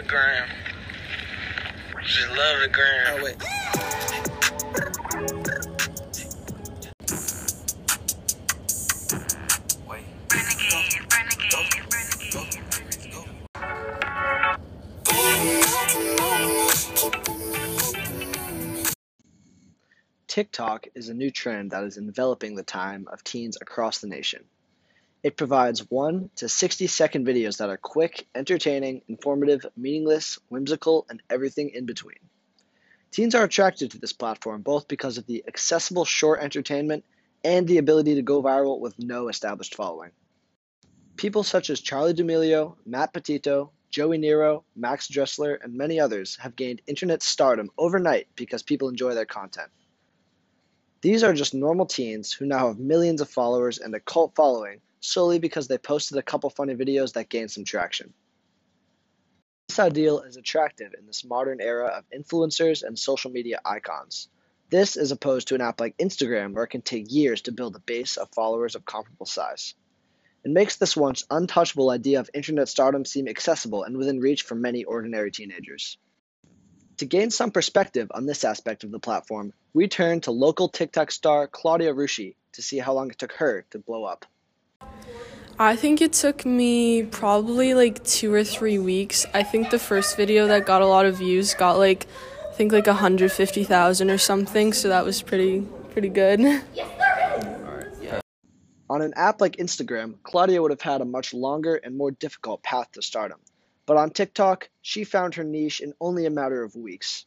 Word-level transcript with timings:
the 0.00 0.08
gram. 0.08 0.48
Just 2.02 2.28
love 2.30 2.60
the 2.60 2.68
gram. 2.68 3.06
Oh 3.08 3.22
wait. 3.22 3.36
TikTok 20.26 20.86
is 20.94 21.08
a 21.08 21.14
new 21.14 21.30
trend 21.30 21.72
that 21.72 21.84
is 21.84 21.98
enveloping 21.98 22.54
the 22.54 22.62
time 22.62 23.06
of 23.12 23.22
teens 23.24 23.58
across 23.60 23.98
the 23.98 24.06
nation. 24.06 24.44
It 25.22 25.36
provides 25.36 25.90
1 25.90 26.30
to 26.36 26.48
60 26.48 26.86
second 26.86 27.26
videos 27.26 27.58
that 27.58 27.68
are 27.68 27.76
quick, 27.76 28.26
entertaining, 28.34 29.02
informative, 29.06 29.66
meaningless, 29.76 30.38
whimsical, 30.48 31.04
and 31.10 31.22
everything 31.28 31.70
in 31.70 31.84
between. 31.84 32.16
Teens 33.10 33.34
are 33.34 33.44
attracted 33.44 33.90
to 33.90 33.98
this 33.98 34.14
platform 34.14 34.62
both 34.62 34.88
because 34.88 35.18
of 35.18 35.26
the 35.26 35.44
accessible 35.46 36.06
short 36.06 36.40
entertainment 36.40 37.04
and 37.44 37.68
the 37.68 37.76
ability 37.76 38.14
to 38.14 38.22
go 38.22 38.42
viral 38.42 38.80
with 38.80 38.98
no 38.98 39.28
established 39.28 39.74
following. 39.74 40.12
People 41.16 41.42
such 41.42 41.68
as 41.68 41.82
Charli 41.82 42.14
D'Amelio, 42.14 42.76
Matt 42.86 43.12
Petito, 43.12 43.72
Joey 43.90 44.16
Nero, 44.16 44.64
Max 44.74 45.06
Dressler, 45.08 45.54
and 45.54 45.74
many 45.74 46.00
others 46.00 46.36
have 46.36 46.56
gained 46.56 46.80
internet 46.86 47.22
stardom 47.22 47.70
overnight 47.76 48.28
because 48.36 48.62
people 48.62 48.88
enjoy 48.88 49.14
their 49.14 49.26
content. 49.26 49.70
These 51.02 51.22
are 51.24 51.34
just 51.34 51.52
normal 51.52 51.86
teens 51.86 52.32
who 52.32 52.46
now 52.46 52.68
have 52.68 52.78
millions 52.78 53.20
of 53.20 53.28
followers 53.28 53.78
and 53.78 53.94
a 53.94 54.00
cult 54.00 54.34
following 54.34 54.80
solely 55.00 55.38
because 55.38 55.66
they 55.66 55.78
posted 55.78 56.18
a 56.18 56.22
couple 56.22 56.50
funny 56.50 56.74
videos 56.74 57.14
that 57.14 57.28
gained 57.28 57.50
some 57.50 57.64
traction. 57.64 58.12
This 59.68 59.78
ideal 59.78 60.20
is 60.20 60.36
attractive 60.36 60.94
in 60.98 61.06
this 61.06 61.24
modern 61.24 61.60
era 61.60 61.86
of 61.86 62.04
influencers 62.10 62.82
and 62.82 62.98
social 62.98 63.30
media 63.30 63.60
icons. 63.64 64.28
This 64.68 64.96
is 64.96 65.10
opposed 65.10 65.48
to 65.48 65.54
an 65.54 65.60
app 65.60 65.80
like 65.80 65.96
Instagram 65.98 66.54
where 66.54 66.64
it 66.64 66.70
can 66.70 66.82
take 66.82 67.12
years 67.12 67.42
to 67.42 67.52
build 67.52 67.76
a 67.76 67.80
base 67.80 68.16
of 68.16 68.30
followers 68.30 68.74
of 68.74 68.84
comparable 68.84 69.26
size. 69.26 69.74
It 70.44 70.50
makes 70.50 70.76
this 70.76 70.96
once 70.96 71.24
untouchable 71.30 71.90
idea 71.90 72.20
of 72.20 72.30
internet 72.32 72.68
stardom 72.68 73.04
seem 73.04 73.28
accessible 73.28 73.84
and 73.84 73.96
within 73.96 74.20
reach 74.20 74.42
for 74.42 74.54
many 74.54 74.84
ordinary 74.84 75.30
teenagers. 75.30 75.98
To 76.96 77.06
gain 77.06 77.30
some 77.30 77.50
perspective 77.50 78.10
on 78.14 78.26
this 78.26 78.44
aspect 78.44 78.84
of 78.84 78.90
the 78.90 78.98
platform, 78.98 79.52
we 79.72 79.88
turn 79.88 80.20
to 80.22 80.30
local 80.30 80.68
TikTok 80.68 81.10
star 81.10 81.46
Claudia 81.46 81.94
Rushi 81.94 82.34
to 82.52 82.62
see 82.62 82.78
how 82.78 82.92
long 82.92 83.10
it 83.10 83.18
took 83.18 83.32
her 83.34 83.64
to 83.70 83.78
blow 83.78 84.04
up. 84.04 84.26
I 85.60 85.76
think 85.76 86.00
it 86.00 86.14
took 86.14 86.46
me 86.46 87.02
probably 87.02 87.74
like 87.74 88.02
two 88.02 88.32
or 88.32 88.42
three 88.44 88.78
weeks. 88.78 89.26
I 89.34 89.42
think 89.42 89.68
the 89.68 89.78
first 89.78 90.16
video 90.16 90.46
that 90.46 90.64
got 90.64 90.80
a 90.80 90.86
lot 90.86 91.04
of 91.04 91.18
views 91.18 91.52
got 91.52 91.76
like 91.76 92.06
I 92.48 92.52
think 92.54 92.72
like 92.72 92.86
150,000 92.86 94.10
or 94.10 94.16
something, 94.16 94.72
so 94.72 94.88
that 94.88 95.04
was 95.04 95.20
pretty 95.20 95.60
pretty 95.90 96.08
good. 96.08 96.40
On 98.88 99.02
an 99.02 99.12
app 99.16 99.42
like 99.42 99.56
Instagram, 99.56 100.14
Claudia 100.22 100.62
would 100.62 100.70
have 100.70 100.80
had 100.80 101.02
a 101.02 101.04
much 101.04 101.34
longer 101.34 101.74
and 101.74 101.94
more 101.94 102.10
difficult 102.10 102.62
path 102.62 102.92
to 102.92 103.02
stardom. 103.02 103.40
But 103.84 103.98
on 103.98 104.10
TikTok, 104.12 104.70
she 104.80 105.04
found 105.04 105.34
her 105.34 105.44
niche 105.44 105.80
in 105.80 105.92
only 106.00 106.24
a 106.24 106.30
matter 106.30 106.62
of 106.62 106.74
weeks. 106.74 107.26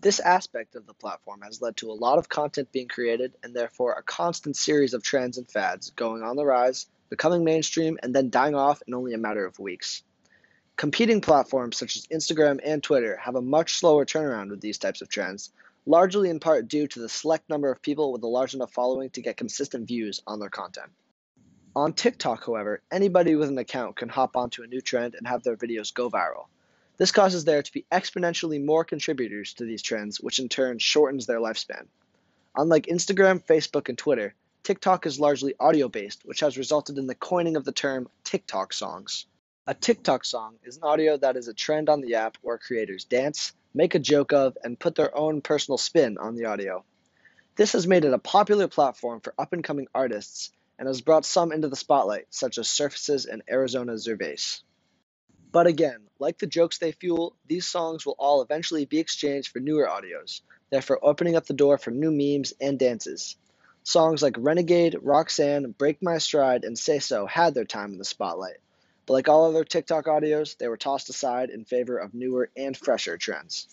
This 0.00 0.20
aspect 0.20 0.76
of 0.76 0.86
the 0.86 0.94
platform 0.94 1.42
has 1.42 1.60
led 1.60 1.76
to 1.78 1.90
a 1.90 1.92
lot 1.92 2.18
of 2.18 2.28
content 2.28 2.70
being 2.70 2.86
created 2.86 3.32
and 3.42 3.52
therefore 3.52 3.94
a 3.94 4.02
constant 4.02 4.56
series 4.56 4.94
of 4.94 5.02
trends 5.02 5.38
and 5.38 5.50
fads 5.50 5.90
going 5.90 6.22
on 6.22 6.36
the 6.36 6.46
rise, 6.46 6.86
becoming 7.08 7.44
mainstream, 7.44 7.98
and 8.02 8.14
then 8.14 8.30
dying 8.30 8.54
off 8.54 8.82
in 8.86 8.94
only 8.94 9.14
a 9.14 9.18
matter 9.18 9.44
of 9.44 9.58
weeks. 9.58 10.02
Competing 10.76 11.20
platforms 11.20 11.76
such 11.76 11.96
as 11.96 12.06
Instagram 12.08 12.60
and 12.62 12.82
Twitter 12.82 13.16
have 13.16 13.34
a 13.34 13.42
much 13.42 13.78
slower 13.78 14.04
turnaround 14.04 14.50
with 14.50 14.60
these 14.60 14.78
types 14.78 15.00
of 15.00 15.08
trends, 15.08 15.50
largely 15.86 16.28
in 16.28 16.40
part 16.40 16.68
due 16.68 16.86
to 16.86 17.00
the 17.00 17.08
select 17.08 17.48
number 17.48 17.70
of 17.70 17.80
people 17.80 18.12
with 18.12 18.22
a 18.22 18.26
large 18.26 18.52
enough 18.52 18.72
following 18.72 19.08
to 19.10 19.22
get 19.22 19.36
consistent 19.36 19.88
views 19.88 20.20
on 20.26 20.38
their 20.38 20.50
content. 20.50 20.90
On 21.74 21.92
TikTok, 21.92 22.44
however, 22.46 22.82
anybody 22.90 23.36
with 23.36 23.48
an 23.48 23.58
account 23.58 23.96
can 23.96 24.08
hop 24.08 24.36
onto 24.36 24.62
a 24.62 24.66
new 24.66 24.80
trend 24.80 25.14
and 25.14 25.26
have 25.26 25.42
their 25.42 25.56
videos 25.56 25.94
go 25.94 26.10
viral. 26.10 26.46
This 26.96 27.12
causes 27.12 27.44
there 27.44 27.62
to 27.62 27.72
be 27.72 27.84
exponentially 27.92 28.64
more 28.64 28.84
contributors 28.84 29.52
to 29.54 29.64
these 29.64 29.82
trends, 29.82 30.18
which 30.18 30.38
in 30.38 30.48
turn 30.48 30.78
shortens 30.78 31.26
their 31.26 31.38
lifespan. 31.38 31.86
Unlike 32.56 32.86
Instagram, 32.86 33.44
Facebook, 33.44 33.90
and 33.90 33.98
Twitter, 33.98 34.34
TikTok 34.66 35.06
is 35.06 35.20
largely 35.20 35.54
audio 35.60 35.88
based, 35.88 36.22
which 36.24 36.40
has 36.40 36.58
resulted 36.58 36.98
in 36.98 37.06
the 37.06 37.14
coining 37.14 37.54
of 37.54 37.64
the 37.64 37.70
term 37.70 38.08
TikTok 38.24 38.72
songs. 38.72 39.26
A 39.68 39.74
TikTok 39.74 40.24
song 40.24 40.56
is 40.64 40.76
an 40.76 40.82
audio 40.82 41.16
that 41.18 41.36
is 41.36 41.46
a 41.46 41.54
trend 41.54 41.88
on 41.88 42.00
the 42.00 42.16
app 42.16 42.36
where 42.42 42.58
creators 42.58 43.04
dance, 43.04 43.52
make 43.74 43.94
a 43.94 44.00
joke 44.00 44.32
of, 44.32 44.58
and 44.64 44.76
put 44.76 44.96
their 44.96 45.16
own 45.16 45.40
personal 45.40 45.78
spin 45.78 46.18
on 46.18 46.34
the 46.34 46.46
audio. 46.46 46.84
This 47.54 47.74
has 47.74 47.86
made 47.86 48.04
it 48.04 48.12
a 48.12 48.18
popular 48.18 48.66
platform 48.66 49.20
for 49.20 49.34
up 49.38 49.52
and 49.52 49.62
coming 49.62 49.86
artists 49.94 50.50
and 50.80 50.88
has 50.88 51.00
brought 51.00 51.24
some 51.24 51.52
into 51.52 51.68
the 51.68 51.76
spotlight, 51.76 52.26
such 52.30 52.58
as 52.58 52.66
Surfaces 52.66 53.26
and 53.26 53.44
Arizona 53.48 53.92
Zervas. 53.92 54.62
But 55.52 55.68
again, 55.68 56.08
like 56.18 56.38
the 56.38 56.48
jokes 56.48 56.78
they 56.78 56.90
fuel, 56.90 57.36
these 57.46 57.68
songs 57.68 58.04
will 58.04 58.16
all 58.18 58.42
eventually 58.42 58.84
be 58.84 58.98
exchanged 58.98 59.52
for 59.52 59.60
newer 59.60 59.86
audios, 59.86 60.40
therefore 60.70 60.98
opening 61.02 61.36
up 61.36 61.46
the 61.46 61.54
door 61.54 61.78
for 61.78 61.92
new 61.92 62.10
memes 62.10 62.52
and 62.60 62.80
dances. 62.80 63.36
Songs 63.86 64.20
like 64.20 64.34
Renegade, 64.36 64.96
Roxanne, 65.00 65.70
Break 65.70 66.02
My 66.02 66.18
Stride, 66.18 66.64
and 66.64 66.76
Say 66.76 66.98
So 66.98 67.24
had 67.24 67.54
their 67.54 67.64
time 67.64 67.92
in 67.92 67.98
the 67.98 68.04
spotlight, 68.04 68.56
but 69.06 69.12
like 69.12 69.28
all 69.28 69.44
other 69.44 69.62
TikTok 69.62 70.06
audios, 70.06 70.58
they 70.58 70.66
were 70.66 70.76
tossed 70.76 71.08
aside 71.08 71.50
in 71.50 71.64
favor 71.64 71.96
of 71.96 72.12
newer 72.12 72.50
and 72.56 72.76
fresher 72.76 73.16
trends. 73.16 73.68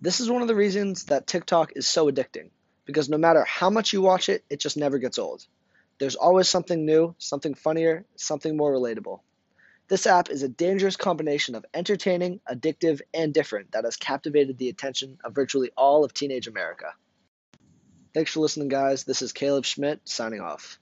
This 0.00 0.20
is 0.20 0.30
one 0.30 0.40
of 0.40 0.48
the 0.48 0.54
reasons 0.54 1.04
that 1.04 1.26
TikTok 1.26 1.72
is 1.76 1.86
so 1.86 2.10
addicting, 2.10 2.48
because 2.86 3.10
no 3.10 3.18
matter 3.18 3.44
how 3.44 3.68
much 3.68 3.92
you 3.92 4.00
watch 4.00 4.30
it, 4.30 4.42
it 4.48 4.60
just 4.60 4.78
never 4.78 4.96
gets 4.96 5.18
old. 5.18 5.44
There's 5.98 6.16
always 6.16 6.48
something 6.48 6.86
new, 6.86 7.14
something 7.18 7.52
funnier, 7.52 8.06
something 8.16 8.56
more 8.56 8.72
relatable. 8.72 9.20
This 9.88 10.06
app 10.06 10.30
is 10.30 10.42
a 10.42 10.48
dangerous 10.48 10.96
combination 10.96 11.54
of 11.54 11.66
entertaining, 11.74 12.40
addictive, 12.50 13.02
and 13.12 13.34
different 13.34 13.72
that 13.72 13.84
has 13.84 13.98
captivated 13.98 14.56
the 14.56 14.70
attention 14.70 15.18
of 15.22 15.34
virtually 15.34 15.70
all 15.76 16.02
of 16.02 16.14
teenage 16.14 16.46
America. 16.46 16.94
Thanks 18.16 18.32
for 18.32 18.40
listening, 18.40 18.68
guys. 18.68 19.04
This 19.04 19.20
is 19.20 19.34
Caleb 19.34 19.66
Schmidt 19.66 20.00
signing 20.08 20.40
off. 20.40 20.78